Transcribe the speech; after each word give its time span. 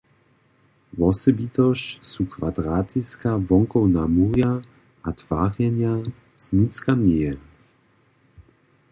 Wosebitosći 0.99 1.89
su 2.11 2.21
kwadratiska 2.31 3.29
wonkowna 3.47 4.03
murja 4.15 4.51
a 5.07 5.09
twarjenja 5.19 5.93
znutřka 6.43 6.91
njeje. 7.03 7.33